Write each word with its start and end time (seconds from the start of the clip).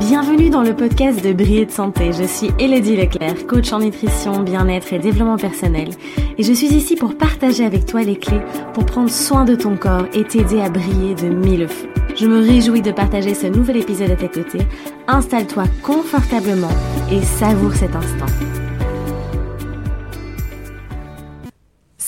Bienvenue 0.00 0.48
dans 0.48 0.62
le 0.62 0.74
podcast 0.74 1.22
de 1.22 1.34
Briller 1.34 1.66
de 1.66 1.70
Santé. 1.70 2.12
Je 2.12 2.24
suis 2.24 2.50
Elodie 2.58 2.96
Leclerc, 2.96 3.46
coach 3.46 3.70
en 3.70 3.80
nutrition, 3.80 4.40
bien-être 4.40 4.94
et 4.94 4.98
développement 4.98 5.36
personnel. 5.36 5.90
Et 6.38 6.42
je 6.42 6.54
suis 6.54 6.68
ici 6.68 6.96
pour 6.96 7.18
partager 7.18 7.66
avec 7.66 7.84
toi 7.84 8.02
les 8.02 8.16
clés 8.16 8.40
pour 8.72 8.86
prendre 8.86 9.10
soin 9.10 9.44
de 9.44 9.54
ton 9.54 9.76
corps 9.76 10.06
et 10.14 10.24
t'aider 10.24 10.62
à 10.62 10.70
briller 10.70 11.14
de 11.14 11.28
mille 11.28 11.68
feux. 11.68 11.90
Je 12.16 12.26
me 12.26 12.40
réjouis 12.40 12.80
de 12.80 12.92
partager 12.92 13.34
ce 13.34 13.46
nouvel 13.46 13.76
épisode 13.76 14.10
à 14.10 14.16
tes 14.16 14.30
côtés. 14.30 14.66
Installe-toi 15.06 15.64
confortablement 15.82 16.72
et 17.12 17.20
savoure 17.20 17.74
cet 17.74 17.94
instant. 17.94 18.69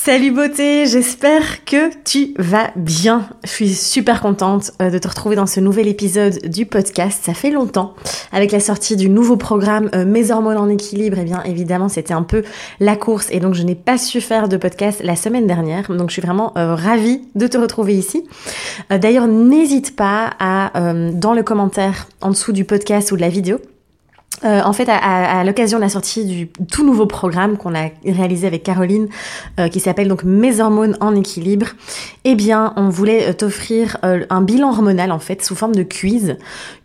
Salut 0.05 0.33
beauté, 0.33 0.87
j'espère 0.87 1.65
que 1.65 1.97
tu 2.03 2.35
vas 2.37 2.73
bien. 2.75 3.29
Je 3.45 3.51
suis 3.51 3.73
super 3.73 4.21
contente 4.21 4.73
euh, 4.83 4.91
de 4.91 4.99
te 4.99 5.07
retrouver 5.07 5.37
dans 5.37 5.47
ce 5.47 5.61
nouvel 5.61 5.87
épisode 5.87 6.41
du 6.49 6.67
podcast. 6.67 7.23
Ça 7.23 7.35
fait 7.35 7.53
longtemps. 7.53 7.95
Avec 8.33 8.51
la 8.51 8.59
sortie 8.59 8.97
du 8.97 9.09
nouveau 9.09 9.37
programme 9.37 9.91
euh, 9.95 10.05
Mes 10.05 10.33
hormones 10.33 10.57
en 10.57 10.69
équilibre, 10.69 11.19
et 11.19 11.21
eh 11.21 11.25
bien 11.25 11.41
évidemment 11.45 11.89
c'était 11.89 12.15
un 12.15 12.25
peu 12.25 12.43
la 12.81 12.97
course 12.97 13.29
et 13.31 13.39
donc 13.39 13.55
je 13.55 13.63
n'ai 13.63 13.77
pas 13.77 13.97
su 13.97 14.21
faire 14.21 14.49
de 14.49 14.57
podcast 14.57 15.01
la 15.05 15.15
semaine 15.15 15.47
dernière. 15.47 15.89
Donc 15.89 16.09
je 16.09 16.15
suis 16.15 16.23
vraiment 16.23 16.53
euh, 16.59 16.75
ravie 16.75 17.21
de 17.37 17.47
te 17.47 17.57
retrouver 17.57 17.95
ici. 17.95 18.25
D'ailleurs 18.91 19.29
n'hésite 19.29 19.95
pas 19.95 20.33
à, 20.41 20.73
dans 21.13 21.33
le 21.33 21.45
commentaire 21.45 22.09
en 22.21 22.31
dessous 22.31 22.51
du 22.51 22.65
podcast 22.65 23.13
ou 23.13 23.17
de 23.17 23.21
la 23.21 23.29
vidéo, 23.29 23.61
euh, 24.45 24.61
en 24.65 24.73
fait, 24.73 24.89
à, 24.89 25.45
l'occasion 25.45 25.79
de 25.79 25.83
la 25.83 25.89
sortie 25.89 26.25
du 26.25 26.49
tout 26.49 26.85
nouveau 26.85 27.07
programme 27.07 27.57
qu'on 27.57 27.75
a 27.75 27.91
réalisé 28.05 28.47
avec 28.47 28.63
Caroline, 28.63 29.09
euh, 29.61 29.69
qui 29.69 29.81
s'appelle 29.81 30.09
donc 30.09 30.25
Mes 30.25 30.61
hormones 30.61 30.97
en 31.01 31.15
équilibre, 31.15 31.69
eh 32.25 32.35
bien, 32.35 32.73
on 32.77 32.89
voulait 32.89 33.31
euh, 33.31 33.33
t'offrir 33.33 33.99
un 34.03 34.43
bilan 34.43 34.71
hormonal 34.71 35.13
en 35.13 35.19
fait 35.19 35.45
sous 35.45 35.55
forme 35.55 35.75
de 35.75 35.83
quiz 35.83 36.37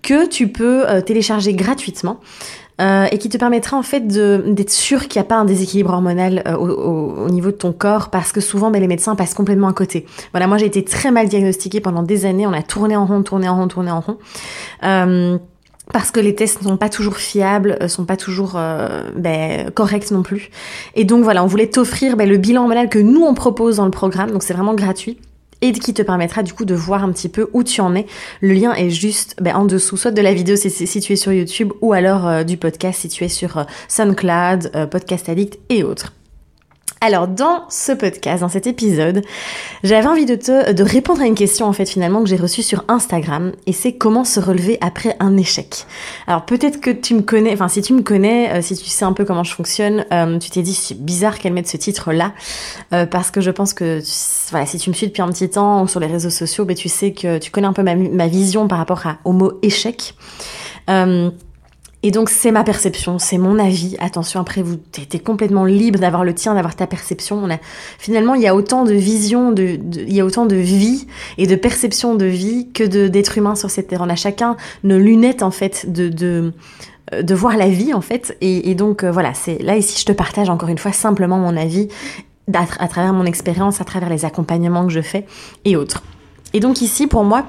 que 0.01 0.27
tu 0.27 0.47
peux 0.49 0.85
télécharger 1.05 1.53
gratuitement. 1.53 2.19
et 2.79 3.17
qui 3.17 3.29
te 3.29 3.37
permettra 3.37 3.75
en 3.75 3.81
fait 3.81 4.07
d'être 4.07 4.71
sûr 4.71 5.07
qu'il 5.07 5.19
n'y 5.19 5.25
a 5.25 5.27
pas 5.27 5.35
un 5.35 5.45
déséquilibre 5.45 5.91
hormonal 5.91 6.43
au, 6.59 7.27
niveau 7.29 7.49
de 7.49 7.55
ton 7.55 7.73
corps 7.73 8.09
parce 8.09 8.31
que 8.31 8.39
souvent 8.39 8.69
ben, 8.69 8.79
les 8.79 8.87
médecins 8.87 9.15
passent 9.15 9.33
complètement 9.33 9.67
à 9.67 9.73
côté. 9.73 10.05
Voilà, 10.31 10.45
moi 10.47 10.57
j'ai 10.57 10.67
été 10.67 10.83
très 10.83 11.09
mal 11.09 11.27
diagnostiquée 11.27 11.81
pendant 11.81 12.03
des 12.03 12.25
années, 12.25 12.45
on 12.45 12.53
a 12.53 12.61
tourné 12.61 12.95
en 12.95 13.05
rond, 13.05 13.23
tourné 13.23 13.49
en 13.49 13.55
rond, 13.55 13.67
tourné 13.67 13.91
en 13.91 14.01
rond 14.01 15.39
parce 15.93 16.11
que 16.11 16.19
les 16.19 16.35
tests 16.35 16.61
ne 16.61 16.67
sont 16.67 16.77
pas 16.77 16.89
toujours 16.89 17.17
fiables, 17.17 17.77
euh, 17.81 17.87
sont 17.87 18.05
pas 18.05 18.17
toujours 18.17 18.53
euh, 18.55 19.03
ben, 19.15 19.71
corrects 19.71 20.11
non 20.11 20.23
plus. 20.23 20.49
Et 20.95 21.05
donc 21.05 21.23
voilà, 21.23 21.43
on 21.43 21.47
voulait 21.47 21.67
t'offrir 21.67 22.17
ben, 22.17 22.27
le 22.27 22.37
bilan 22.37 22.63
hormonal 22.63 22.89
que 22.89 22.99
nous 22.99 23.23
on 23.23 23.33
propose 23.33 23.77
dans 23.77 23.85
le 23.85 23.91
programme, 23.91 24.31
donc 24.31 24.43
c'est 24.43 24.53
vraiment 24.53 24.73
gratuit 24.73 25.17
et 25.61 25.71
qui 25.71 25.91
te 25.91 26.03
permettra 26.03 26.43
du 26.43 26.53
coup 26.53 26.65
de 26.65 26.75
voir 26.75 27.03
un 27.03 27.11
petit 27.11 27.29
peu 27.29 27.49
où 27.51 27.63
tu 27.63 27.81
en 27.81 27.95
es. 27.95 28.05
Le 28.41 28.53
lien 28.53 28.73
est 28.75 28.91
juste 28.91 29.35
ben, 29.41 29.55
en 29.55 29.65
dessous, 29.65 29.97
soit 29.97 30.11
de 30.11 30.21
la 30.21 30.33
vidéo 30.33 30.55
si, 30.55 30.99
tu 31.01 31.17
sur 31.17 31.31
YouTube 31.31 31.73
ou 31.81 31.93
alors 31.93 32.27
euh, 32.27 32.43
du 32.43 32.57
podcast 32.57 33.01
si 33.01 33.09
tu 33.09 33.23
es 33.23 33.29
sur 33.29 33.65
SoundCloud, 33.87 34.89
Podcast 34.91 35.29
Addict 35.29 35.57
et 35.69 35.83
autres. 35.83 36.13
Alors 36.99 37.27
dans 37.27 37.65
ce 37.69 37.91
podcast, 37.91 38.41
dans 38.41 38.49
cet 38.49 38.65
épisode, 38.65 39.21
j'avais 39.83 40.07
envie 40.07 40.25
de 40.25 40.35
te 40.35 40.71
de 40.71 40.83
répondre 40.83 41.21
à 41.21 41.27
une 41.27 41.35
question 41.35 41.67
en 41.67 41.73
fait 41.73 41.87
finalement 41.87 42.23
que 42.23 42.29
j'ai 42.29 42.37
reçue 42.37 42.63
sur 42.63 42.83
Instagram 42.87 43.51
et 43.67 43.73
c'est 43.73 43.93
comment 43.93 44.23
se 44.23 44.39
relever 44.39 44.79
après 44.81 45.15
un 45.19 45.37
échec. 45.37 45.85
Alors 46.25 46.45
peut-être 46.45 46.81
que 46.81 46.89
tu 46.89 47.13
me 47.13 47.21
connais, 47.21 47.53
enfin 47.53 47.67
si 47.67 47.83
tu 47.83 47.93
me 47.93 48.01
connais, 48.01 48.51
euh, 48.51 48.61
si 48.63 48.75
tu 48.75 48.85
sais 48.85 49.05
un 49.05 49.13
peu 49.13 49.25
comment 49.25 49.43
je 49.43 49.53
fonctionne, 49.53 50.05
euh, 50.11 50.39
tu 50.39 50.49
t'es 50.49 50.63
dit 50.63 50.73
c'est 50.73 50.99
bizarre 50.99 51.37
qu'elle 51.37 51.53
mette 51.53 51.67
ce 51.67 51.77
titre 51.77 52.11
là 52.13 52.33
euh, 52.93 53.05
parce 53.05 53.29
que 53.29 53.41
je 53.41 53.51
pense 53.51 53.73
que 53.75 54.01
voilà 54.49 54.65
si 54.65 54.79
tu 54.79 54.89
me 54.89 54.95
suis 54.95 55.07
depuis 55.07 55.21
un 55.21 55.29
petit 55.29 55.49
temps 55.49 55.85
sur 55.85 55.99
les 55.99 56.07
réseaux 56.07 56.31
sociaux, 56.31 56.65
ben 56.65 56.75
tu 56.75 56.89
sais 56.89 57.11
que 57.13 57.37
tu 57.37 57.51
connais 57.51 57.67
un 57.67 57.73
peu 57.73 57.83
ma, 57.83 58.27
vision 58.27 58.67
par 58.67 58.79
rapport 58.79 59.05
à, 59.05 59.17
au 59.23 59.33
mot 59.33 59.59
échec. 59.61 60.15
Et 62.03 62.11
donc 62.11 62.29
c'est 62.29 62.51
ma 62.51 62.63
perception, 62.63 63.17
c'est 63.17 63.39
mon 63.39 63.57
avis. 63.57 63.95
Attention, 63.99 64.39
après 64.39 64.61
vous 64.61 64.75
t'es 64.75 65.19
complètement 65.19 65.65
libre 65.65 65.99
d'avoir 65.99 66.23
le 66.23 66.33
tien, 66.33 66.53
d'avoir 66.53 66.75
ta 66.75 66.85
perception. 66.85 67.47
Finalement, 67.97 68.35
il 68.35 68.43
y 68.43 68.47
a 68.47 68.55
autant 68.55 68.85
de 68.85 68.93
visions, 68.93 69.51
de, 69.51 69.79
il 69.95 70.13
y 70.13 70.19
a 70.19 70.25
autant 70.25 70.45
de 70.45 70.55
vie 70.55 71.07
et 71.39 71.47
de 71.47 71.55
perception 71.55 72.13
de 72.15 72.25
vie 72.25 72.69
que 72.71 72.83
de 72.83 73.07
d'êtres 73.07 73.39
humains 73.39 73.55
sur 73.55 73.71
cette 73.71 73.87
terre. 73.87 74.01
On 74.01 74.09
a 74.09 74.15
chacun 74.15 74.57
nos 74.83 74.99
lunettes 74.99 75.41
en 75.41 75.51
fait 75.51 75.91
de, 75.91 76.09
de 76.09 76.53
de 77.11 77.35
voir 77.35 77.55
la 77.57 77.69
vie 77.69 77.93
en 77.93 78.01
fait 78.01 78.37
et, 78.41 78.75
donc 78.75 79.03
euh, 79.03 79.11
voilà 79.11 79.33
c'est 79.33 79.59
là 79.59 79.77
ici 79.77 79.97
je 79.97 80.05
te 80.05 80.11
partage 80.11 80.49
encore 80.49 80.67
une 80.67 80.77
fois 80.77 80.91
simplement 80.91 81.37
mon 81.37 81.55
avis 81.55 81.87
à 82.53 82.87
travers 82.89 83.13
mon 83.13 83.23
expérience 83.23 83.79
à 83.79 83.85
travers 83.85 84.09
les 84.09 84.25
accompagnements 84.25 84.85
que 84.85 84.91
je 84.91 84.99
fais 84.99 85.25
et 85.63 85.77
autres 85.77 86.03
et 86.53 86.59
donc 86.59 86.81
ici 86.81 87.07
pour 87.07 87.23
moi 87.23 87.45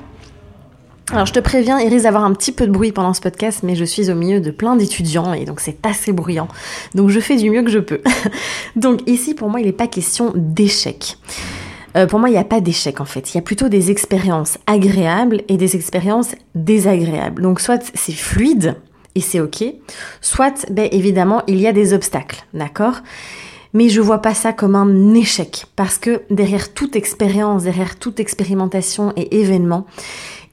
alors 1.12 1.24
je 1.24 1.32
te 1.32 1.38
préviens, 1.38 1.78
il 1.80 1.88
risque 1.88 2.04
d'avoir 2.04 2.24
un 2.24 2.32
petit 2.32 2.52
peu 2.52 2.66
de 2.66 2.72
bruit 2.72 2.92
pendant 2.92 3.14
ce 3.14 3.20
podcast, 3.20 3.60
mais 3.62 3.74
je 3.74 3.84
suis 3.84 4.10
au 4.10 4.14
milieu 4.14 4.41
de 4.41 4.50
plein 4.50 4.76
d'étudiants 4.76 5.32
et 5.32 5.46
donc 5.46 5.60
c'est 5.60 5.78
assez 5.86 6.12
bruyant. 6.12 6.48
Donc 6.94 7.08
je 7.08 7.19
fais 7.19 7.36
du 7.36 7.50
mieux 7.50 7.62
que 7.62 7.70
je 7.70 7.78
peux. 7.78 8.02
donc 8.76 9.00
ici 9.08 9.34
pour 9.34 9.48
moi 9.48 9.60
il 9.60 9.66
n'est 9.66 9.72
pas 9.72 9.86
question 9.86 10.32
d'échec. 10.34 11.16
Euh, 11.97 12.06
pour 12.06 12.18
moi 12.18 12.28
il 12.28 12.32
n'y 12.32 12.38
a 12.38 12.44
pas 12.44 12.60
d'échec 12.60 13.00
en 13.00 13.06
fait, 13.06 13.32
il 13.32 13.36
y 13.36 13.38
a 13.38 13.42
plutôt 13.42 13.70
des 13.70 13.91
expériences 13.91 14.58
agréables 14.66 15.42
et 15.48 15.56
des 15.56 15.76
expériences 15.76 16.34
désagréables. 16.54 17.41
Donc 17.41 17.60
soit 17.60 17.82
c'est 17.94 18.12
fluide 18.12 18.76
et 19.14 19.20
c'est 19.20 19.41
ok, 19.41 19.64
soit 20.20 20.70
ben, 20.70 20.88
évidemment 20.92 21.42
il 21.47 21.58
y 21.58 21.66
a 21.66 21.72
des 21.72 21.94
obstacles, 21.94 22.44
d'accord? 22.52 23.00
Mais 23.74 23.88
je 23.88 24.00
vois 24.00 24.22
pas 24.22 24.34
ça 24.34 24.52
comme 24.52 24.74
un 24.74 25.14
échec 25.14 25.66
parce 25.76 25.98
que 25.98 26.22
derrière 26.30 26.72
toute 26.72 26.96
expérience, 26.96 27.64
derrière 27.64 27.98
toute 27.98 28.20
expérimentation 28.20 29.12
et 29.16 29.40
événement, 29.40 29.86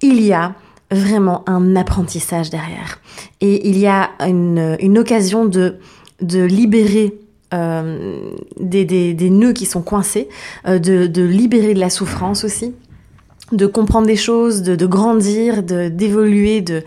il 0.02 0.22
y 0.22 0.34
a 0.34 0.54
vraiment 0.92 1.44
un 1.48 1.76
apprentissage 1.76 2.50
derrière. 2.50 3.00
Et 3.42 3.68
il 3.70 3.78
y 3.78 3.88
a 3.88 4.12
une, 4.28 4.98
occasion 4.98 5.46
de, 5.46 5.78
de 6.22 6.44
libérer 6.44 7.14
euh, 7.54 8.32
des, 8.60 9.30
nœuds 9.30 9.54
qui 9.54 9.66
sont 9.66 9.82
coincés, 9.82 10.28
euh, 10.68 10.80
de, 10.80 11.22
libérer 11.22 11.74
de 11.74 11.80
la 11.80 11.90
souffrance 11.90 12.44
aussi, 12.44 12.74
de 13.52 13.66
comprendre 13.66 14.08
des 14.08 14.16
choses, 14.16 14.62
de, 14.62 14.86
grandir, 14.86 15.64
d'évoluer, 15.64 16.62
de 16.62 16.84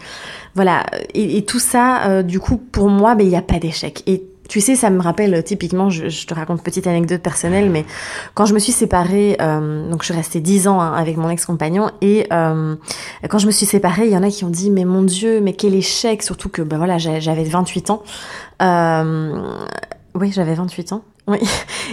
voilà. 0.54 0.84
Et, 1.14 1.42
tout 1.42 1.60
ça, 1.60 2.08
euh, 2.08 2.22
du 2.22 2.40
coup, 2.40 2.56
pour 2.56 2.88
moi, 2.88 3.14
ben, 3.14 3.24
il 3.24 3.30
n'y 3.30 3.36
a 3.36 3.42
pas 3.42 3.60
d'échec. 3.60 4.02
Tu 4.48 4.62
sais, 4.62 4.75
ça 4.75 4.88
me 4.88 5.00
rappelle 5.00 5.34
euh, 5.34 5.42
typiquement, 5.42 5.91
je, 5.91 6.26
te 6.26 6.34
raconte 6.34 6.62
petite 6.62 6.86
anecdote 6.86 7.20
personnelle, 7.20 7.70
mais 7.70 7.84
quand 8.34 8.47
je 8.47 8.54
me 8.54 8.59
suis 8.59 8.72
séparée, 8.72 9.36
euh, 9.41 9.88
donc 9.91 10.03
je 10.03 10.06
suis 10.06 10.14
restée 10.14 10.41
dix 10.41 10.66
ans 10.66 10.81
hein, 10.81 10.94
avec 10.94 11.19
mon 11.19 11.28
ex-compagnon, 11.28 11.91
et 12.00 12.26
euh, 12.32 12.75
quand 13.28 13.38
je 13.38 13.47
me 13.47 13.53
suis 13.53 13.66
séparée, 13.66 14.06
il 14.06 14.12
y 14.12 14.16
en 14.16 14.22
a 14.22 14.31
qui 14.31 14.44
ont 14.44 14.50
dit, 14.50 14.70
mais 14.70 14.87
mon 14.87 15.03
Dieu, 15.03 15.41
mais 15.42 15.53
quel 15.53 15.75
échec, 15.75 16.22
surtout 16.22 16.48
que 16.48 16.62
ben 16.62 16.78
voilà, 16.78 16.97
j'avais 16.97 17.44
28 17.44 17.91
ans. 17.91 18.03
oui, 20.14 20.32
j'avais 20.32 20.54
28 20.54 20.92
ans. 20.94 21.03
Oui. 21.26 21.38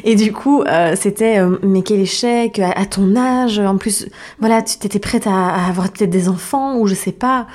Et 0.06 0.16
du 0.16 0.32
coup, 0.32 0.64
c'était 0.96 1.42
mais 1.62 1.82
quel 1.82 2.00
échec 2.00 2.60
à, 2.60 2.86
ton 2.86 3.18
âge. 3.18 3.60
En 3.60 3.76
plus, 3.76 4.08
voilà, 4.40 4.62
tu 4.62 4.78
t'étais 4.78 5.00
prête 5.00 5.28
à, 5.28 5.50
à 5.50 5.68
avoir 5.68 5.90
peut-être 5.92 6.10
des 6.10 6.30
enfants 6.30 6.78
ou 6.78 6.88
je 6.88 6.96
sais 6.96 7.12
pas. 7.12 7.48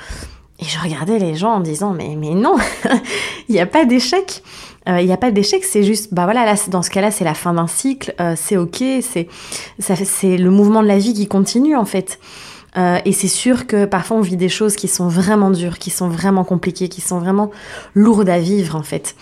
Et 0.59 0.65
je 0.65 0.79
regardais 0.79 1.17
les 1.17 1.33
gens 1.35 1.53
en 1.53 1.59
disant 1.59 1.91
mais 1.91 2.15
mais 2.15 2.35
non, 2.35 2.55
il 3.49 3.55
n'y 3.55 3.59
a 3.59 3.65
pas 3.65 3.85
d'échec. 3.85 4.43
Il 4.87 4.93
euh, 4.93 5.03
n'y 5.03 5.13
a 5.13 5.17
pas 5.17 5.31
d'échec, 5.31 5.63
c'est 5.63 5.83
juste, 5.83 6.13
bah 6.13 6.23
voilà, 6.23 6.43
là, 6.43 6.55
dans 6.69 6.81
ce 6.81 6.89
cas-là, 6.89 7.11
c'est 7.11 7.23
la 7.23 7.35
fin 7.35 7.53
d'un 7.53 7.67
cycle, 7.67 8.15
euh, 8.19 8.33
c'est 8.35 8.57
ok, 8.57 8.83
c'est, 9.01 9.27
c'est 9.79 10.37
le 10.37 10.49
mouvement 10.49 10.81
de 10.81 10.87
la 10.87 10.97
vie 10.97 11.13
qui 11.13 11.27
continue 11.27 11.75
en 11.75 11.85
fait. 11.85 12.19
Euh, 12.77 12.99
et 13.03 13.11
c'est 13.11 13.27
sûr 13.27 13.67
que 13.67 13.85
parfois 13.85 14.17
on 14.17 14.21
vit 14.21 14.37
des 14.37 14.49
choses 14.49 14.75
qui 14.75 14.87
sont 14.87 15.07
vraiment 15.07 15.51
dures, 15.51 15.77
qui 15.77 15.89
sont 15.89 16.07
vraiment 16.07 16.43
compliquées, 16.43 16.87
qui 16.87 17.01
sont 17.01 17.19
vraiment 17.19 17.51
lourdes 17.93 18.29
à 18.29 18.39
vivre 18.39 18.75
en 18.75 18.83
fait. 18.83 19.15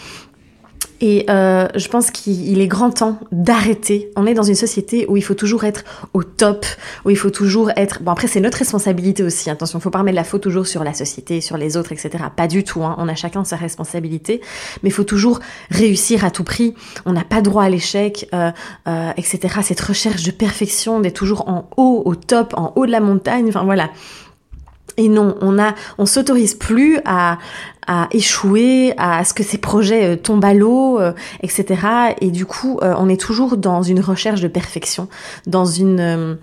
Et 1.01 1.25
euh, 1.29 1.67
je 1.75 1.87
pense 1.87 2.11
qu'il 2.11 2.59
est 2.59 2.67
grand 2.67 2.91
temps 2.91 3.19
d'arrêter. 3.31 4.11
On 4.15 4.25
est 4.25 4.33
dans 4.33 4.43
une 4.43 4.55
société 4.55 5.05
où 5.07 5.17
il 5.17 5.23
faut 5.23 5.33
toujours 5.33 5.63
être 5.63 5.83
au 6.13 6.23
top, 6.23 6.65
où 7.05 7.09
il 7.09 7.17
faut 7.17 7.29
toujours 7.29 7.71
être... 7.75 8.01
Bon 8.01 8.11
après 8.11 8.27
c'est 8.27 8.39
notre 8.39 8.57
responsabilité 8.57 9.23
aussi, 9.23 9.49
attention, 9.49 9.79
faut 9.79 9.89
pas 9.89 9.99
remettre 9.99 10.15
la 10.15 10.23
faute 10.23 10.41
toujours 10.41 10.67
sur 10.67 10.83
la 10.83 10.93
société, 10.93 11.41
sur 11.41 11.57
les 11.57 11.77
autres, 11.77 11.91
etc. 11.91 12.23
Pas 12.35 12.47
du 12.47 12.63
tout, 12.63 12.83
hein. 12.83 12.95
on 12.97 13.07
a 13.07 13.15
chacun 13.15 13.43
sa 13.43 13.55
responsabilité, 13.55 14.41
mais 14.83 14.89
il 14.89 14.93
faut 14.93 15.03
toujours 15.03 15.39
réussir 15.69 16.25
à 16.25 16.31
tout 16.31 16.43
prix. 16.43 16.73
On 17.05 17.13
n'a 17.13 17.23
pas 17.23 17.41
droit 17.41 17.63
à 17.63 17.69
l'échec, 17.69 18.27
euh, 18.33 18.51
euh, 18.87 19.11
etc. 19.17 19.59
Cette 19.63 19.81
recherche 19.81 20.23
de 20.23 20.31
perfection, 20.31 20.99
d'être 20.99 21.15
toujours 21.15 21.47
en 21.47 21.69
haut, 21.77 22.01
au 22.05 22.15
top, 22.15 22.53
en 22.57 22.73
haut 22.75 22.85
de 22.85 22.91
la 22.91 22.99
montagne, 22.99 23.47
enfin 23.49 23.63
voilà. 23.63 23.89
Et 24.99 25.07
non, 25.07 25.35
on 25.39 25.57
a, 25.57 25.75
on 25.97 26.05
s'autorise 26.05 26.55
plus 26.55 26.99
à, 27.05 27.37
à 27.87 28.09
échouer, 28.11 28.93
à 28.97 29.23
ce 29.23 29.33
que 29.33 29.43
ces 29.43 29.57
projets 29.57 30.03
euh, 30.03 30.15
tombent 30.17 30.43
à 30.43 30.53
l'eau, 30.53 30.99
euh, 30.99 31.13
etc. 31.41 31.65
Et 32.19 32.31
du 32.31 32.45
coup, 32.45 32.79
euh, 32.83 32.93
on 32.97 33.07
est 33.07 33.19
toujours 33.19 33.55
dans 33.55 33.81
une 33.81 34.01
recherche 34.01 34.41
de 34.41 34.49
perfection, 34.49 35.07
dans 35.47 35.63
une 35.63 36.37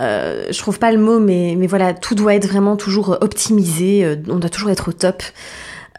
euh, 0.00 0.46
je 0.50 0.58
trouve 0.58 0.80
pas 0.80 0.90
le 0.90 0.98
mot, 0.98 1.20
mais, 1.20 1.54
mais 1.56 1.68
voilà, 1.68 1.94
tout 1.94 2.16
doit 2.16 2.34
être 2.34 2.48
vraiment 2.48 2.76
toujours 2.76 3.16
optimisé, 3.20 4.18
on 4.28 4.36
doit 4.40 4.50
toujours 4.50 4.70
être 4.70 4.88
au 4.88 4.92
top. 4.92 5.22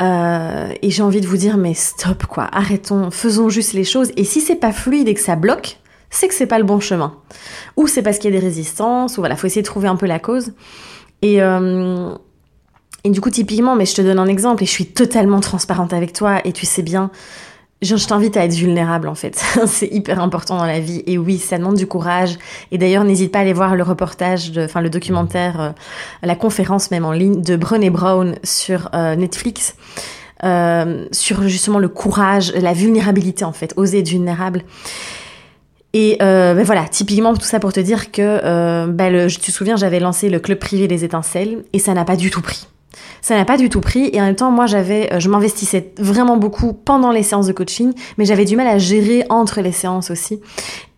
Euh, 0.02 0.74
et 0.82 0.90
j'ai 0.92 1.02
envie 1.02 1.22
de 1.22 1.28
vous 1.28 1.38
dire, 1.38 1.56
mais 1.56 1.74
stop 1.74 2.26
quoi, 2.26 2.50
arrêtons, 2.52 3.10
faisons 3.12 3.48
juste 3.48 3.72
les 3.72 3.86
choses. 3.86 4.12
Et 4.18 4.26
si 4.26 4.42
c'est 4.42 4.58
pas 4.58 4.74
fluide 4.74 5.08
et 5.08 5.14
que 5.14 5.22
ça 5.22 5.38
bloque, 5.38 5.78
c'est 6.10 6.28
que 6.28 6.34
c'est 6.34 6.46
pas 6.46 6.58
le 6.58 6.66
bon 6.66 6.80
chemin. 6.82 7.16
Ou 7.78 7.88
c'est 7.88 8.02
parce 8.02 8.20
qu'il 8.20 8.34
y 8.34 8.38
a 8.38 8.40
des 8.40 8.46
résistances, 8.46 9.18
ou 9.18 9.22
voilà, 9.22 9.36
faut 9.36 9.48
essayer 9.48 9.62
de 9.62 9.68
trouver 9.68 9.88
un 9.88 9.96
peu 9.96 10.06
la 10.06 10.20
cause. 10.20 10.52
Et, 11.22 11.42
euh, 11.42 12.12
Et 13.04 13.10
du 13.10 13.22
coup, 13.22 13.30
typiquement, 13.30 13.76
mais 13.76 13.86
je 13.86 13.96
te 13.96 14.02
donne 14.02 14.20
un 14.20 14.28
exemple 14.28 14.64
et 14.64 14.66
je 14.66 14.72
suis 14.72 14.88
totalement 14.88 15.40
transparente 15.40 15.94
avec 15.94 16.14
toi 16.14 16.42
et 16.44 16.52
tu 16.52 16.66
sais 16.66 16.82
bien, 16.82 17.12
je, 17.82 17.96
t'invite 17.96 18.36
à 18.38 18.46
être 18.46 18.54
vulnérable 18.54 19.08
en 19.08 19.16
fait. 19.16 19.36
c'est 19.68 19.88
hyper 19.88 20.20
important 20.20 20.58
dans 20.58 20.66
la 20.66 20.80
vie. 20.80 21.04
Et 21.06 21.18
oui, 21.18 21.38
ça 21.38 21.58
demande 21.58 21.76
du 21.76 21.88
courage. 21.88 22.38
Et 22.72 22.78
d'ailleurs, 22.78 23.04
n'hésite 23.04 23.32
pas 23.32 23.40
à 23.40 23.42
aller 23.42 23.54
voir 23.54 23.76
le 23.76 23.84
reportage, 23.84 24.52
enfin 24.58 24.82
le 24.82 24.90
documentaire, 24.90 25.62
euh, 25.62 25.70
la 26.24 26.36
conférence 26.36 26.90
même 26.92 27.06
en 27.06 27.12
ligne 27.12 27.42
de 27.42 27.56
Brené 27.56 27.90
Brown 27.90 28.36
sur 28.44 28.90
euh, 28.94 29.16
Netflix. 29.16 29.76
Sur 31.12 31.48
justement 31.48 31.80
le 31.80 31.88
courage, 31.88 32.54
la 32.54 32.74
vulnérabilité 32.74 33.46
en 33.46 33.52
fait, 33.52 33.74
oser 33.78 34.00
être 34.00 34.10
vulnérable. 34.10 34.64
Et 35.98 36.18
ben 36.20 36.64
voilà, 36.64 36.88
typiquement 36.90 37.34
tout 37.34 37.46
ça 37.46 37.62
pour 37.62 37.72
te 37.72 37.80
dire 37.80 38.12
que, 38.12 38.86
ben 38.88 39.10
le, 39.10 39.28
tu 39.28 39.40
te 39.40 39.52
souviens, 39.52 39.78
j'avais 39.78 40.02
lancé 40.02 40.30
le 40.30 40.40
club 40.40 40.60
privé 40.60 40.90
des 40.90 41.06
étincelles 41.06 41.64
et 41.72 41.80
ça 41.80 41.94
n'a 41.94 42.04
pas 42.04 42.18
du 42.18 42.30
tout 42.30 42.42
pris 42.42 42.68
ça 43.22 43.36
n'a 43.36 43.46
pas 43.46 43.58
du 43.58 43.70
tout 43.70 43.82
pris. 43.82 44.10
Et 44.14 44.22
en 44.22 44.26
même 44.26 44.36
temps 44.36 44.52
moi 44.52 44.66
j'avais 44.66 45.14
euh, 45.14 45.20
je 45.20 45.30
m'investissais 45.30 45.92
vraiment 45.98 46.38
beaucoup 46.38 46.74
pendant 46.74 47.12
les 47.12 47.24
séances 47.24 47.48
de 47.48 47.54
coaching 47.54 47.94
mais 48.18 48.26
j'avais 48.26 48.46
du 48.46 48.56
mal 48.56 48.68
à 48.68 48.78
gérer 48.78 49.26
entre 49.30 49.62
les 49.62 49.72
séances 49.72 50.12
aussi. 50.12 50.40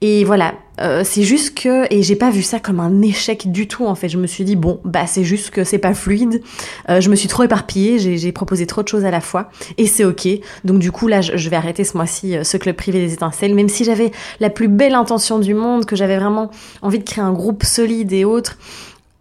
Et 0.02 0.24
voilà. 0.26 0.54
Euh, 0.80 1.02
c'est 1.04 1.24
juste 1.24 1.58
que 1.58 1.92
et 1.92 2.04
j'ai 2.04 2.16
pas 2.16 2.30
vu 2.30 2.44
ça 2.44 2.60
comme 2.60 2.80
un 2.80 3.02
échec 3.02 3.52
du 3.52 3.68
tout 3.68 3.88
en 3.88 3.96
fait. 3.96 4.10
Je 4.10 4.20
me 4.20 4.28
suis 4.28 4.44
dit 4.44 4.56
bon 4.56 4.80
bah 4.86 5.08
c'est 5.08 5.24
juste 5.24 5.50
que 5.50 5.64
c'est 5.64 5.80
pas 5.80 5.96
fluide. 5.96 6.44
Euh, 6.90 7.02
je 7.02 7.10
me 7.10 7.16
suis 7.16 7.28
trop 7.28 7.44
éparpillée. 7.44 7.98
J'ai 8.18 8.32
proposé 8.32 8.68
trop 8.68 8.84
de 8.84 8.88
choses 8.88 9.04
à 9.04 9.10
la 9.10 9.22
fois. 9.22 9.50
Et 9.78 9.88
c'est 9.88 10.06
ok. 10.06 10.28
Donc 10.66 10.78
du 10.78 10.92
coup 10.92 11.08
là 11.08 11.22
je, 11.22 11.36
je 11.36 11.50
vais 11.50 11.56
arrêter 11.56 11.84
ce 11.84 11.98
mois-ci 11.98 12.36
ce 12.44 12.58
club 12.58 12.76
privé 12.76 13.00
des 13.00 13.14
étincelles 13.14 13.56
même 13.56 13.70
si 13.70 13.84
j'avais 13.86 14.12
la 14.40 14.52
plus 14.52 14.68
belle 14.68 14.94
intention 14.94 15.40
du 15.40 15.56
monde 15.56 15.86
que 15.86 15.96
j'avais 15.96 16.18
vraiment 16.18 16.52
envie 16.84 17.00
de 17.00 17.04
créer 17.04 17.24
un 17.24 17.34
groupe 17.34 17.64
solide 17.64 18.14
et 18.14 18.24
autres 18.24 18.58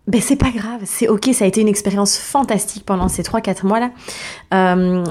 ben 0.06 0.20
c'est 0.20 0.36
pas 0.36 0.50
grave, 0.50 0.82
c'est 0.84 1.08
ok, 1.08 1.30
ça 1.32 1.44
a 1.44 1.48
été 1.48 1.60
une 1.60 1.68
expérience 1.68 2.16
fantastique 2.16 2.84
pendant 2.86 3.08
ces 3.08 3.22
3-4 3.22 3.66
mois 3.66 3.80
là. 3.80 3.90
Euh, 4.54 5.04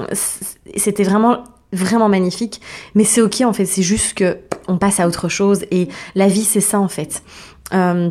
c'était 0.76 1.04
vraiment 1.04 1.44
vraiment 1.72 2.08
magnifique, 2.08 2.60
mais 2.94 3.04
c'est 3.04 3.20
ok 3.20 3.42
en 3.42 3.52
fait, 3.52 3.66
c'est 3.66 3.82
juste 3.82 4.14
que 4.14 4.38
on 4.68 4.78
passe 4.78 4.98
à 5.00 5.06
autre 5.06 5.28
chose 5.28 5.64
et 5.70 5.88
la 6.14 6.28
vie 6.28 6.44
c'est 6.44 6.60
ça 6.60 6.80
en 6.80 6.88
fait. 6.88 7.22
Euh, 7.74 8.10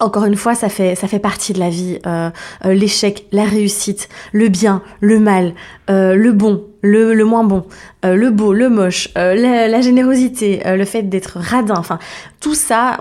encore 0.00 0.24
une 0.24 0.34
fois, 0.34 0.54
ça 0.54 0.68
fait, 0.68 0.96
ça 0.96 1.06
fait 1.06 1.20
partie 1.20 1.52
de 1.52 1.60
la 1.60 1.70
vie. 1.70 1.98
Euh, 2.06 2.30
euh, 2.64 2.74
l'échec, 2.74 3.26
la 3.30 3.44
réussite, 3.44 4.08
le 4.32 4.48
bien, 4.48 4.82
le 5.00 5.20
mal, 5.20 5.54
euh, 5.88 6.16
le 6.16 6.32
bon, 6.32 6.64
le, 6.82 7.14
le, 7.14 7.24
moins 7.24 7.44
bon, 7.44 7.64
le 8.02 8.30
beau, 8.30 8.52
le 8.52 8.68
moche, 8.68 9.08
la, 9.14 9.68
la, 9.68 9.80
générosité, 9.80 10.60
le 10.66 10.84
fait 10.84 11.04
d'être 11.04 11.38
radin, 11.38 11.76
enfin, 11.78 11.98
tout 12.40 12.54
ça, 12.54 12.98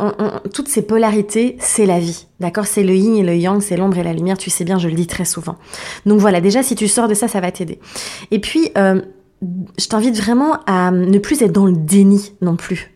toutes 0.53 0.69
ces 0.69 0.83
polarités, 0.83 1.57
c'est 1.59 1.85
la 1.85 1.99
vie. 1.99 2.27
D'accord? 2.39 2.65
C'est 2.65 2.83
le 2.83 2.95
yin 2.95 3.17
et 3.17 3.23
le 3.23 3.35
yang, 3.35 3.59
c'est 3.61 3.75
l'ombre 3.75 3.97
et 3.97 4.03
la 4.03 4.13
lumière, 4.13 4.37
tu 4.37 4.49
sais 4.49 4.63
bien, 4.63 4.77
je 4.77 4.87
le 4.87 4.93
dis 4.93 5.07
très 5.07 5.25
souvent. 5.25 5.57
Donc 6.05 6.19
voilà, 6.19 6.39
déjà, 6.39 6.63
si 6.63 6.75
tu 6.75 6.87
sors 6.87 7.09
de 7.09 7.13
ça, 7.13 7.27
ça 7.27 7.41
va 7.41 7.51
t'aider. 7.51 7.79
Et 8.31 8.39
puis, 8.39 8.71
je 8.75 9.87
t'invite 9.89 10.15
vraiment 10.15 10.59
à 10.65 10.91
ne 10.91 11.17
plus 11.17 11.41
être 11.41 11.51
dans 11.51 11.65
le 11.65 11.73
déni 11.73 12.31
non 12.41 12.55
plus. 12.55 12.92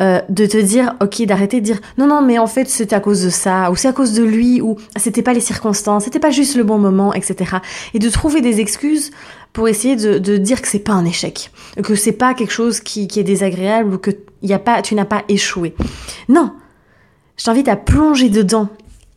Euh, 0.00 0.20
de 0.28 0.46
te 0.46 0.56
dire, 0.56 0.94
ok, 1.02 1.22
d'arrêter 1.22 1.60
de 1.60 1.64
dire, 1.64 1.80
non, 1.96 2.06
non, 2.06 2.22
mais 2.22 2.38
en 2.38 2.46
fait, 2.46 2.68
c'est 2.68 2.92
à 2.92 3.00
cause 3.00 3.24
de 3.24 3.30
ça, 3.30 3.68
ou 3.72 3.74
c'est 3.74 3.88
à 3.88 3.92
cause 3.92 4.12
de 4.12 4.22
lui, 4.22 4.60
ou 4.60 4.76
c'était 4.94 5.22
pas 5.22 5.32
les 5.32 5.40
circonstances, 5.40 6.04
c'était 6.04 6.20
pas 6.20 6.30
juste 6.30 6.54
le 6.54 6.62
bon 6.62 6.78
moment, 6.78 7.12
etc. 7.12 7.56
Et 7.94 7.98
de 7.98 8.08
trouver 8.08 8.40
des 8.40 8.60
excuses 8.60 9.10
pour 9.52 9.66
essayer 9.66 9.96
de, 9.96 10.18
de 10.18 10.36
dire 10.36 10.62
que 10.62 10.68
c'est 10.68 10.78
pas 10.78 10.92
un 10.92 11.04
échec, 11.04 11.50
que 11.82 11.96
c'est 11.96 12.12
pas 12.12 12.34
quelque 12.34 12.52
chose 12.52 12.78
qui, 12.78 13.08
qui 13.08 13.18
est 13.18 13.24
désagréable, 13.24 13.94
ou 13.94 13.98
que 13.98 14.12
y 14.42 14.52
a 14.52 14.60
pas, 14.60 14.82
tu 14.82 14.94
n'as 14.94 15.04
pas 15.04 15.24
échoué. 15.28 15.74
Non! 16.28 16.52
Je 17.36 17.44
t'invite 17.44 17.68
à 17.68 17.74
plonger 17.76 18.28
dedans 18.28 18.68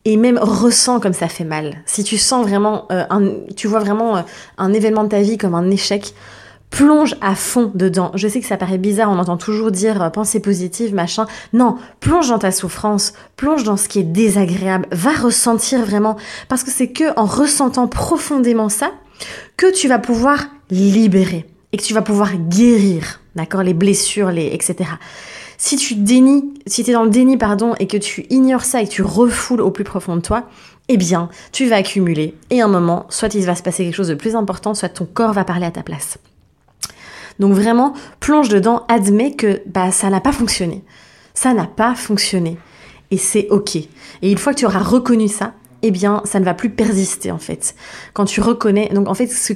et 0.04 0.16
même 0.16 0.38
ressens 0.38 1.00
comme 1.00 1.12
ça 1.12 1.28
fait 1.28 1.44
mal. 1.44 1.82
Si 1.86 2.02
tu 2.02 2.18
sens 2.18 2.44
vraiment, 2.44 2.86
euh, 2.90 3.04
un, 3.10 3.22
tu 3.56 3.68
vois 3.68 3.80
vraiment 3.80 4.16
euh, 4.16 4.22
un 4.58 4.72
événement 4.72 5.04
de 5.04 5.10
ta 5.10 5.20
vie 5.20 5.38
comme 5.38 5.54
un 5.54 5.70
échec, 5.70 6.14
plonge 6.72 7.14
à 7.20 7.36
fond 7.36 7.70
dedans. 7.74 8.10
Je 8.14 8.26
sais 8.26 8.40
que 8.40 8.46
ça 8.46 8.56
paraît 8.56 8.78
bizarre, 8.78 9.10
on 9.10 9.18
entend 9.18 9.36
toujours 9.36 9.70
dire 9.70 10.02
euh, 10.02 10.10
pensée 10.10 10.40
positive, 10.40 10.94
machin. 10.94 11.26
Non, 11.52 11.76
plonge 12.00 12.30
dans 12.30 12.38
ta 12.38 12.50
souffrance, 12.50 13.12
plonge 13.36 13.62
dans 13.62 13.76
ce 13.76 13.88
qui 13.88 14.00
est 14.00 14.04
désagréable, 14.04 14.86
va 14.90 15.12
ressentir 15.12 15.84
vraiment, 15.84 16.16
parce 16.48 16.64
que 16.64 16.70
c'est 16.70 16.88
que 16.88 17.16
en 17.16 17.26
ressentant 17.26 17.86
profondément 17.86 18.70
ça 18.70 18.90
que 19.56 19.72
tu 19.72 19.86
vas 19.86 19.98
pouvoir 19.98 20.46
libérer 20.70 21.46
et 21.72 21.76
que 21.76 21.82
tu 21.82 21.92
vas 21.92 22.02
pouvoir 22.02 22.34
guérir, 22.34 23.20
d'accord, 23.36 23.62
les 23.62 23.74
blessures, 23.74 24.30
les 24.30 24.46
etc. 24.46 24.90
Si 25.58 25.76
tu 25.76 25.94
dénies, 25.94 26.54
si 26.66 26.84
tu 26.84 26.90
es 26.90 26.94
dans 26.94 27.04
le 27.04 27.10
déni, 27.10 27.36
pardon, 27.36 27.74
et 27.80 27.86
que 27.86 27.98
tu 27.98 28.26
ignores 28.30 28.64
ça 28.64 28.80
et 28.80 28.86
que 28.86 28.92
tu 28.92 29.02
refoules 29.02 29.60
au 29.60 29.70
plus 29.70 29.84
profond 29.84 30.16
de 30.16 30.22
toi, 30.22 30.48
eh 30.88 30.96
bien, 30.96 31.28
tu 31.52 31.68
vas 31.68 31.76
accumuler 31.76 32.34
et 32.48 32.62
à 32.62 32.64
un 32.64 32.68
moment, 32.68 33.04
soit 33.10 33.34
il 33.34 33.44
va 33.44 33.54
se 33.54 33.62
passer 33.62 33.84
quelque 33.84 33.94
chose 33.94 34.08
de 34.08 34.14
plus 34.14 34.34
important, 34.34 34.74
soit 34.74 34.88
ton 34.88 35.04
corps 35.04 35.34
va 35.34 35.44
parler 35.44 35.66
à 35.66 35.70
ta 35.70 35.82
place. 35.82 36.18
Donc 37.38 37.52
vraiment, 37.52 37.94
plonge 38.20 38.48
dedans, 38.48 38.84
admets 38.88 39.32
que 39.32 39.62
bah, 39.66 39.90
ça 39.90 40.10
n'a 40.10 40.20
pas 40.20 40.32
fonctionné. 40.32 40.84
Ça 41.34 41.54
n'a 41.54 41.66
pas 41.66 41.94
fonctionné. 41.94 42.58
Et 43.10 43.18
c'est 43.18 43.48
OK. 43.50 43.76
Et 43.76 43.88
une 44.22 44.38
fois 44.38 44.54
que 44.54 44.60
tu 44.60 44.66
auras 44.66 44.82
reconnu 44.82 45.28
ça, 45.28 45.54
eh 45.82 45.90
bien, 45.90 46.22
ça 46.24 46.40
ne 46.40 46.44
va 46.44 46.54
plus 46.54 46.70
persister 46.70 47.30
en 47.30 47.38
fait. 47.38 47.74
Quand 48.12 48.24
tu 48.24 48.40
reconnais, 48.40 48.88
donc 48.88 49.08
en 49.08 49.14
fait, 49.14 49.26
ce 49.26 49.52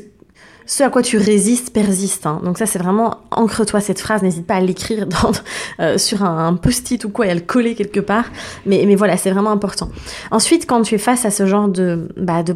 ce 0.67 0.83
à 0.83 0.91
quoi 0.91 1.03
tu 1.03 1.17
résistes 1.17 1.73
persiste. 1.73 2.27
Hein. 2.27 2.41
Donc 2.45 2.59
ça, 2.59 2.67
c'est 2.67 2.79
vraiment, 2.79 3.19
ancre-toi 3.31 3.81
cette 3.81 4.01
phrase, 4.01 4.23
n'hésite 4.23 4.47
pas 4.47 4.57
à 4.57 4.61
l'écrire 4.61 5.07
euh, 5.81 5.97
sur 5.97 6.25
un, 6.25 6.55
post-it 6.55 7.05
ou 7.05 7.11
quoi 7.11 7.27
et 7.27 7.31
à 7.31 7.35
le 7.35 7.41
coller 7.41 7.75
quelque 7.75 8.01
part. 8.01 8.27
Mais, 8.67 8.85
mais 8.87 8.97
voilà, 8.97 9.17
c'est 9.17 9.31
vraiment 9.31 9.53
important. 9.53 9.89
Ensuite, 10.31 10.67
quand 10.67 10.83
tu 10.83 10.97
es 10.97 10.99
face 10.99 11.25
à 11.25 11.31
ce 11.31 11.47
genre 11.47 11.69
de, 11.69 12.09
bah, 12.17 12.43
de, 12.43 12.55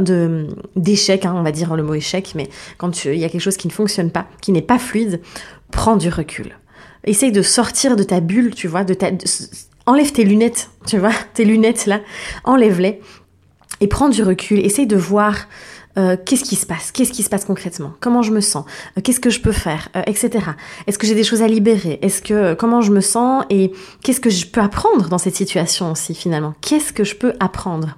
de 0.00 0.46
d'échec, 0.76 1.26
hein, 1.26 1.34
on 1.36 1.42
va 1.42 1.52
dire 1.52 1.76
le 1.76 1.82
mot 1.82 1.94
échec, 1.94 2.32
mais 2.34 2.48
quand 2.78 3.04
il 3.04 3.18
y 3.18 3.24
a 3.24 3.28
quelque 3.28 3.42
chose 3.42 3.58
qui 3.58 3.68
ne 3.68 3.72
fonctionne 3.72 4.10
pas, 4.10 4.26
qui 4.40 4.52
n'est 4.52 4.62
pas 4.62 4.78
fluide, 4.78 5.20
prends 5.70 5.96
du 5.96 6.08
recul. 6.08 6.56
Essaye 7.04 7.32
de 7.32 7.42
sortir 7.42 7.96
de 7.96 8.02
ta 8.02 8.20
bulle, 8.20 8.54
tu 8.54 8.68
vois, 8.68 8.84
de 8.84 8.94
ta, 8.94 9.10
enlève 9.86 10.12
tes 10.12 10.24
lunettes, 10.24 10.70
tu 10.86 10.98
vois, 10.98 11.12
tes 11.34 11.44
lunettes 11.44 11.86
là, 11.86 12.00
enlève-les 12.44 13.00
et 13.80 13.86
prends 13.86 14.08
du 14.08 14.22
recul. 14.22 14.64
Essaye 14.64 14.86
de 14.86 14.96
voir 14.96 15.48
euh, 15.98 16.16
qu'est-ce 16.24 16.44
qui 16.44 16.56
se 16.56 16.66
passe? 16.66 16.92
Qu'est-ce 16.92 17.12
qui 17.12 17.22
se 17.22 17.28
passe 17.28 17.44
concrètement? 17.44 17.92
Comment 18.00 18.22
je 18.22 18.30
me 18.30 18.40
sens? 18.40 18.64
Euh, 18.96 19.00
Qu'est-ce 19.02 19.20
que 19.20 19.30
je 19.30 19.40
peux 19.40 19.52
faire? 19.52 19.88
Euh, 19.96 20.02
Etc. 20.06 20.30
Est-ce 20.86 20.98
que 20.98 21.06
j'ai 21.06 21.14
des 21.14 21.24
choses 21.24 21.42
à 21.42 21.48
libérer? 21.48 21.98
Est-ce 22.02 22.22
que 22.22 22.54
comment 22.54 22.80
je 22.80 22.92
me 22.92 23.00
sens? 23.00 23.44
Et 23.50 23.72
qu'est-ce 24.02 24.20
que 24.20 24.30
je 24.30 24.46
peux 24.46 24.60
apprendre 24.60 25.08
dans 25.08 25.18
cette 25.18 25.34
situation 25.36 25.90
aussi 25.90 26.14
finalement? 26.14 26.54
Qu'est-ce 26.60 26.92
que 26.92 27.04
je 27.04 27.16
peux 27.16 27.32
apprendre? 27.40 27.96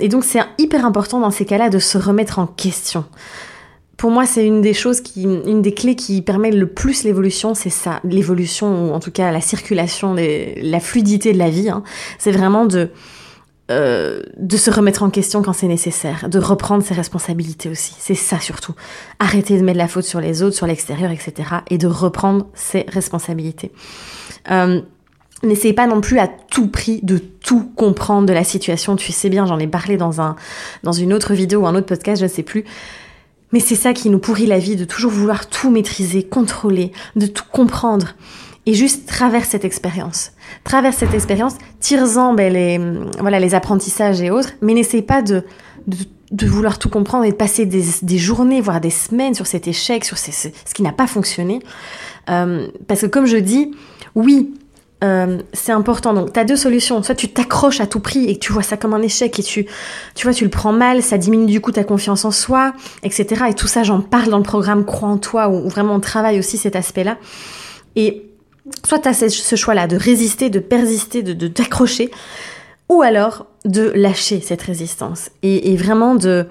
Et 0.00 0.08
donc 0.08 0.24
c'est 0.24 0.40
hyper 0.56 0.86
important 0.86 1.20
dans 1.20 1.30
ces 1.30 1.44
cas-là 1.44 1.68
de 1.68 1.78
se 1.78 1.98
remettre 1.98 2.38
en 2.38 2.46
question. 2.46 3.04
Pour 3.98 4.10
moi, 4.10 4.24
c'est 4.24 4.46
une 4.46 4.62
des 4.62 4.72
choses 4.72 5.02
qui, 5.02 5.24
une 5.24 5.60
des 5.60 5.74
clés 5.74 5.96
qui 5.96 6.22
permet 6.22 6.52
le 6.52 6.68
plus 6.68 7.02
l'évolution, 7.02 7.54
c'est 7.54 7.68
ça, 7.68 8.00
l'évolution 8.04 8.88
ou 8.88 8.94
en 8.94 9.00
tout 9.00 9.10
cas 9.10 9.30
la 9.32 9.40
circulation, 9.42 10.14
la 10.14 10.80
fluidité 10.80 11.34
de 11.34 11.38
la 11.38 11.50
vie. 11.50 11.68
Hein. 11.68 11.82
C'est 12.18 12.30
vraiment 12.30 12.64
de 12.64 12.90
euh, 13.70 14.22
de 14.38 14.56
se 14.56 14.70
remettre 14.70 15.02
en 15.02 15.10
question 15.10 15.42
quand 15.42 15.52
c'est 15.52 15.68
nécessaire, 15.68 16.28
de 16.28 16.38
reprendre 16.38 16.82
ses 16.82 16.94
responsabilités 16.94 17.68
aussi. 17.68 17.94
C'est 17.98 18.14
ça 18.14 18.40
surtout. 18.40 18.74
Arrêter 19.18 19.58
de 19.58 19.64
mettre 19.64 19.78
la 19.78 19.88
faute 19.88 20.04
sur 20.04 20.20
les 20.20 20.42
autres, 20.42 20.56
sur 20.56 20.66
l'extérieur, 20.66 21.10
etc. 21.10 21.32
Et 21.68 21.78
de 21.78 21.86
reprendre 21.86 22.46
ses 22.54 22.86
responsabilités. 22.88 23.72
Euh, 24.50 24.80
N'essayez 25.44 25.74
pas 25.74 25.86
non 25.86 26.00
plus 26.00 26.18
à 26.18 26.26
tout 26.26 26.66
prix 26.66 26.98
de 27.04 27.18
tout 27.18 27.70
comprendre 27.76 28.26
de 28.26 28.32
la 28.32 28.42
situation. 28.42 28.96
Tu 28.96 29.12
sais 29.12 29.28
bien, 29.28 29.46
j'en 29.46 29.60
ai 29.60 29.68
parlé 29.68 29.96
dans 29.96 30.20
un 30.20 30.34
dans 30.82 30.92
une 30.92 31.12
autre 31.12 31.32
vidéo 31.32 31.60
ou 31.60 31.66
un 31.66 31.76
autre 31.76 31.86
podcast, 31.86 32.18
je 32.20 32.26
ne 32.26 32.30
sais 32.30 32.42
plus. 32.42 32.64
Mais 33.52 33.60
c'est 33.60 33.76
ça 33.76 33.92
qui 33.92 34.10
nous 34.10 34.18
pourrit 34.18 34.46
la 34.46 34.58
vie, 34.58 34.74
de 34.74 34.84
toujours 34.84 35.12
vouloir 35.12 35.48
tout 35.48 35.70
maîtriser, 35.70 36.24
contrôler, 36.24 36.90
de 37.14 37.26
tout 37.26 37.44
comprendre 37.50 38.14
et 38.68 38.74
juste 38.74 39.06
traverse 39.06 39.48
cette 39.48 39.64
expérience. 39.64 40.32
Traverse 40.62 40.98
cette 40.98 41.14
expérience, 41.14 41.54
tire-en 41.80 42.34
ben, 42.34 42.52
les, 42.52 42.78
voilà, 43.18 43.40
les 43.40 43.54
apprentissages 43.54 44.20
et 44.20 44.30
autres, 44.30 44.50
mais 44.60 44.74
n'essaie 44.74 45.00
pas 45.00 45.22
de, 45.22 45.42
de, 45.86 46.46
vouloir 46.46 46.78
tout 46.78 46.90
comprendre 46.90 47.24
et 47.24 47.30
de 47.30 47.36
passer 47.36 47.64
des, 47.64 47.82
des, 48.02 48.18
journées, 48.18 48.60
voire 48.60 48.82
des 48.82 48.90
semaines 48.90 49.32
sur 49.32 49.46
cet 49.46 49.68
échec, 49.68 50.04
sur 50.04 50.18
ce, 50.18 50.48
qui 50.74 50.82
n'a 50.82 50.92
pas 50.92 51.06
fonctionné. 51.06 51.60
Euh, 52.28 52.68
parce 52.86 53.00
que 53.00 53.06
comme 53.06 53.24
je 53.24 53.38
dis, 53.38 53.74
oui, 54.14 54.52
euh, 55.02 55.38
c'est 55.54 55.72
important. 55.72 56.12
Donc, 56.12 56.34
tu 56.34 56.38
as 56.38 56.44
deux 56.44 56.56
solutions. 56.56 57.02
Soit 57.02 57.14
tu 57.14 57.28
t'accroches 57.28 57.80
à 57.80 57.86
tout 57.86 58.00
prix 58.00 58.28
et 58.28 58.38
tu 58.38 58.52
vois 58.52 58.62
ça 58.62 58.76
comme 58.76 58.92
un 58.92 59.00
échec 59.00 59.38
et 59.38 59.42
tu, 59.42 59.64
tu 60.14 60.26
vois, 60.26 60.34
tu 60.34 60.44
le 60.44 60.50
prends 60.50 60.74
mal, 60.74 61.02
ça 61.02 61.16
diminue 61.16 61.46
du 61.46 61.62
coup 61.62 61.72
ta 61.72 61.84
confiance 61.84 62.26
en 62.26 62.32
soi, 62.32 62.74
etc. 63.02 63.44
Et 63.48 63.54
tout 63.54 63.66
ça, 63.66 63.82
j'en 63.82 64.02
parle 64.02 64.28
dans 64.28 64.36
le 64.36 64.42
programme 64.42 64.84
Crois 64.84 65.08
en 65.08 65.16
toi 65.16 65.48
où, 65.48 65.64
où 65.64 65.68
vraiment 65.70 65.94
on 65.94 66.00
travaille 66.00 66.38
aussi 66.38 66.58
cet 66.58 66.76
aspect-là. 66.76 67.16
Et 67.96 68.27
soit 68.86 68.98
tu 68.98 69.08
as 69.08 69.28
ce 69.28 69.56
choix-là 69.56 69.86
de 69.86 69.96
résister, 69.96 70.50
de 70.50 70.58
persister, 70.58 71.22
de 71.22 71.48
t'accrocher, 71.48 72.10
ou 72.88 73.02
alors 73.02 73.46
de 73.64 73.92
lâcher 73.94 74.40
cette 74.40 74.62
résistance 74.62 75.30
et, 75.42 75.76
vraiment 75.76 76.14
de, 76.14 76.46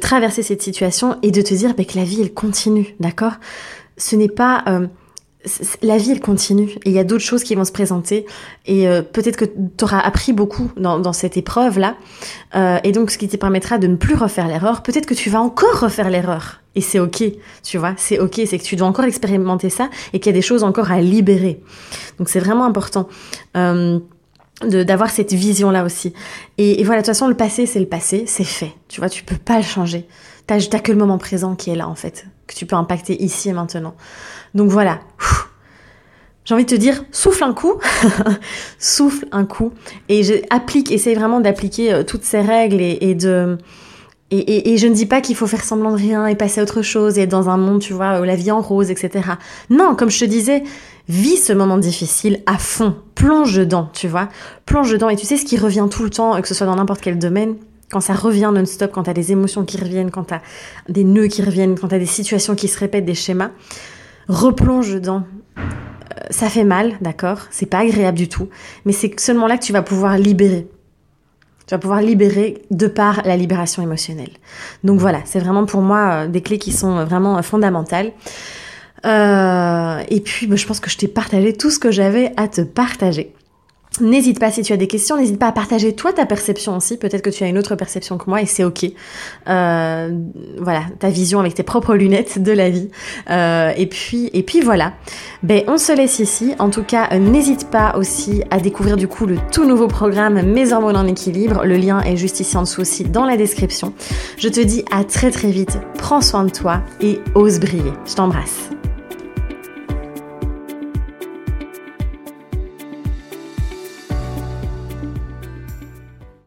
traverser 0.00 0.42
cette 0.42 0.62
situation 0.62 1.16
et 1.22 1.30
de 1.30 1.42
te 1.42 1.54
dire 1.54 1.74
bah, 1.74 1.84
que 1.84 1.96
la 1.98 2.04
vie, 2.04 2.20
elle 2.20 2.32
continue, 2.32 2.94
d'accord? 3.00 3.34
Ce 3.96 4.16
n'est 4.16 4.28
pas... 4.28 4.64
Euh, 4.68 4.86
la 5.80 5.96
vie 5.96 6.10
elle 6.10 6.20
continue 6.20 6.72
et 6.84 6.90
il 6.90 6.92
y 6.92 6.98
a 6.98 7.04
d'autres 7.04 7.24
choses 7.24 7.44
qui 7.44 7.54
vont 7.54 7.64
se 7.64 7.72
présenter 7.72 8.26
et 8.66 8.86
euh, 8.86 9.00
peut-être 9.00 9.38
que 9.38 9.46
tu 9.46 9.84
auras 9.84 9.98
appris 9.98 10.34
beaucoup 10.34 10.70
dans, 10.76 11.14
cette 11.14 11.38
épreuve 11.38 11.78
là 11.78 11.96
euh, 12.54 12.78
et 12.84 12.92
donc 12.92 13.10
ce 13.10 13.16
qui 13.16 13.26
te 13.26 13.38
permettra 13.38 13.78
de 13.78 13.86
ne 13.86 13.96
plus 13.96 14.16
refaire 14.16 14.48
l'erreur. 14.48 14.82
Peut-être 14.82 15.06
que 15.06 15.14
tu 15.14 15.30
vas 15.30 15.40
encore 15.40 15.80
refaire 15.80 16.10
l'erreur 16.10 16.59
et 16.74 16.80
c'est 16.80 17.00
ok 17.00 17.24
tu 17.62 17.78
vois 17.78 17.94
c'est 17.96 18.18
ok 18.18 18.40
c'est 18.46 18.58
que 18.58 18.62
tu 18.62 18.76
dois 18.76 18.86
encore 18.86 19.04
expérimenter 19.04 19.70
ça 19.70 19.90
et 20.12 20.20
qu'il 20.20 20.30
y 20.30 20.34
a 20.34 20.38
des 20.38 20.42
choses 20.42 20.64
encore 20.64 20.90
à 20.90 21.00
libérer. 21.00 21.60
Donc 22.18 22.28
c'est 22.28 22.40
vraiment 22.40 22.64
important 22.64 23.08
euh, 23.56 23.98
d'avoir 24.62 25.10
cette 25.10 25.32
vision 25.32 25.70
là 25.70 25.84
aussi. 25.84 26.12
Et, 26.58 26.82
voilà 26.84 27.00
de 27.00 27.06
toute 27.06 27.14
façon 27.14 27.28
le 27.28 27.36
passé 27.36 27.66
c'est 27.66 27.80
le 27.80 27.86
passé 27.86 28.24
c'est 28.26 28.44
fait. 28.44 28.72
Tu 28.88 29.00
vois 29.00 29.08
tu 29.08 29.24
peux 29.24 29.36
pas 29.36 29.56
le 29.56 29.64
changer. 29.64 30.06
T'as 30.46 30.58
que 30.58 30.90
le 30.90 30.98
moment 30.98 31.18
présent 31.18 31.54
qui 31.54 31.70
est 31.70 31.76
là 31.76 31.88
en 31.88 31.94
fait 31.94 32.26
que 32.50 32.54
tu 32.56 32.66
peux 32.66 32.76
impacter 32.76 33.22
ici 33.22 33.48
et 33.48 33.52
maintenant. 33.52 33.94
Donc 34.54 34.70
voilà. 34.70 35.00
J'ai 36.44 36.54
envie 36.54 36.64
de 36.64 36.70
te 36.70 36.74
dire, 36.74 37.04
souffle 37.12 37.44
un 37.44 37.52
coup, 37.52 37.74
souffle 38.78 39.26
un 39.30 39.44
coup, 39.44 39.72
et 40.08 40.22
je, 40.24 40.34
applique, 40.50 40.90
essaye 40.90 41.14
vraiment 41.14 41.40
d'appliquer 41.40 41.92
euh, 41.92 42.02
toutes 42.02 42.24
ces 42.24 42.40
règles 42.40 42.80
et, 42.80 43.14
de 43.14 43.58
et, 44.30 44.72
et, 44.72 44.76
je 44.78 44.86
ne 44.86 44.94
dis 44.94 45.06
pas 45.06 45.20
qu'il 45.20 45.34
faut 45.34 45.48
faire 45.48 45.64
semblant 45.64 45.90
de 45.90 45.96
rien 45.96 46.26
et 46.26 46.36
passer 46.36 46.60
à 46.60 46.62
autre 46.62 46.82
chose 46.82 47.18
et 47.18 47.22
être 47.22 47.30
dans 47.30 47.48
un 47.48 47.56
monde, 47.56 47.80
tu 47.80 47.92
vois, 47.92 48.20
où 48.20 48.24
la 48.24 48.36
vie 48.36 48.52
en 48.52 48.60
rose, 48.60 48.90
etc. 48.90 49.30
Non, 49.70 49.96
comme 49.96 50.08
je 50.10 50.20
te 50.20 50.24
disais, 50.24 50.62
vis 51.08 51.36
ce 51.36 51.52
moment 51.52 51.78
difficile 51.78 52.40
à 52.46 52.56
fond, 52.56 52.94
plonge 53.16 53.56
dedans, 53.56 53.88
tu 53.92 54.06
vois, 54.06 54.28
plonge 54.66 54.92
dedans 54.92 55.08
et 55.08 55.16
tu 55.16 55.26
sais 55.26 55.36
ce 55.36 55.44
qui 55.44 55.58
revient 55.58 55.88
tout 55.90 56.04
le 56.04 56.10
temps, 56.10 56.40
que 56.40 56.46
ce 56.46 56.54
soit 56.54 56.66
dans 56.66 56.76
n'importe 56.76 57.00
quel 57.00 57.18
domaine, 57.18 57.56
quand 57.90 58.00
ça 58.00 58.14
revient 58.14 58.52
non-stop, 58.54 58.92
quand 58.92 59.02
t'as 59.02 59.12
des 59.12 59.32
émotions 59.32 59.64
qui 59.64 59.76
reviennent, 59.76 60.12
quand 60.12 60.24
t'as 60.24 60.40
des 60.88 61.02
nœuds 61.02 61.26
qui 61.26 61.42
reviennent, 61.42 61.76
quand 61.76 61.88
t'as 61.88 61.98
des 61.98 62.06
situations 62.06 62.54
qui 62.54 62.68
se 62.68 62.78
répètent, 62.78 63.04
des 63.04 63.14
schémas, 63.14 63.50
replonge 64.28 64.94
dedans. 64.94 65.24
Euh, 65.58 65.62
ça 66.30 66.48
fait 66.48 66.64
mal, 66.64 66.92
d'accord? 67.00 67.40
C'est 67.50 67.66
pas 67.66 67.78
agréable 67.78 68.16
du 68.16 68.28
tout, 68.28 68.48
mais 68.84 68.92
c'est 68.92 69.18
seulement 69.18 69.48
là 69.48 69.58
que 69.58 69.64
tu 69.64 69.72
vas 69.72 69.82
pouvoir 69.82 70.16
libérer. 70.18 70.68
Tu 71.70 71.76
vas 71.76 71.78
pouvoir 71.78 72.02
libérer 72.02 72.64
de 72.72 72.88
par 72.88 73.22
la 73.24 73.36
libération 73.36 73.80
émotionnelle. 73.80 74.32
Donc 74.82 74.98
voilà, 74.98 75.20
c'est 75.24 75.38
vraiment 75.38 75.66
pour 75.66 75.82
moi 75.82 76.24
euh, 76.24 76.26
des 76.26 76.40
clés 76.40 76.58
qui 76.58 76.72
sont 76.72 77.04
vraiment 77.04 77.40
fondamentales. 77.44 78.10
Euh, 79.06 80.02
et 80.08 80.18
puis, 80.18 80.48
bah, 80.48 80.56
je 80.56 80.66
pense 80.66 80.80
que 80.80 80.90
je 80.90 80.98
t'ai 80.98 81.06
partagé 81.06 81.52
tout 81.52 81.70
ce 81.70 81.78
que 81.78 81.92
j'avais 81.92 82.32
à 82.36 82.48
te 82.48 82.62
partager. 82.62 83.32
N'hésite 83.98 84.38
pas 84.38 84.52
si 84.52 84.62
tu 84.62 84.72
as 84.72 84.76
des 84.76 84.86
questions, 84.86 85.16
n'hésite 85.16 85.38
pas 85.38 85.48
à 85.48 85.52
partager 85.52 85.94
toi 85.94 86.12
ta 86.12 86.24
perception 86.24 86.76
aussi. 86.76 86.96
Peut-être 86.96 87.22
que 87.22 87.30
tu 87.30 87.42
as 87.42 87.48
une 87.48 87.58
autre 87.58 87.74
perception 87.74 88.18
que 88.18 88.30
moi 88.30 88.40
et 88.40 88.46
c'est 88.46 88.62
ok. 88.62 88.86
Euh, 89.48 90.10
voilà, 90.58 90.82
ta 91.00 91.10
vision 91.10 91.40
avec 91.40 91.54
tes 91.54 91.64
propres 91.64 91.96
lunettes 91.96 92.40
de 92.40 92.52
la 92.52 92.70
vie. 92.70 92.88
Euh, 93.30 93.72
et 93.76 93.86
puis 93.86 94.30
et 94.32 94.44
puis 94.44 94.60
voilà. 94.60 94.92
Ben 95.42 95.64
on 95.66 95.76
se 95.76 95.92
laisse 95.92 96.20
ici. 96.20 96.54
En 96.60 96.70
tout 96.70 96.84
cas, 96.84 97.18
n'hésite 97.18 97.68
pas 97.68 97.96
aussi 97.96 98.44
à 98.50 98.60
découvrir 98.60 98.96
du 98.96 99.08
coup 99.08 99.26
le 99.26 99.38
tout 99.52 99.64
nouveau 99.64 99.88
programme 99.88 100.40
Mes 100.42 100.72
hormones 100.72 100.96
en 100.96 101.06
équilibre. 101.06 101.64
Le 101.64 101.76
lien 101.76 102.00
est 102.02 102.16
juste 102.16 102.38
ici 102.38 102.56
en 102.56 102.62
dessous 102.62 102.82
aussi 102.82 103.04
dans 103.04 103.24
la 103.24 103.36
description. 103.36 103.92
Je 104.38 104.48
te 104.48 104.60
dis 104.60 104.84
à 104.92 105.02
très 105.02 105.32
très 105.32 105.50
vite. 105.50 105.78
Prends 105.98 106.22
soin 106.22 106.44
de 106.44 106.50
toi 106.50 106.82
et 107.00 107.18
ose 107.34 107.58
briller. 107.58 107.92
Je 108.06 108.14
t'embrasse. 108.14 108.70